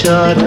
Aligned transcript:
shot. 0.00 0.39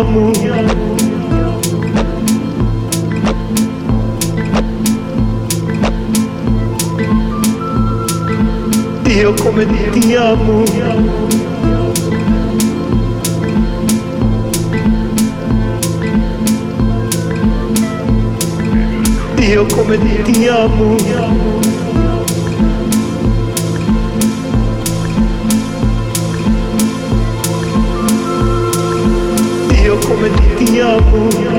amo. 0.00 0.30
Dio 9.02 9.34
come 9.34 9.66
ti 9.66 10.14
amo. 10.14 10.64
Dio 19.34 19.66
come 19.66 19.98
ti 20.24 20.46
amo. 20.46 21.69
love 30.90 31.49